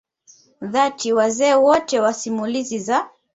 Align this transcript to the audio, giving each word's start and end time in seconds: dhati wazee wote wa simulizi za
dhati 0.61 1.13
wazee 1.13 1.53
wote 1.53 1.99
wa 1.99 2.13
simulizi 2.13 2.79
za 2.79 3.09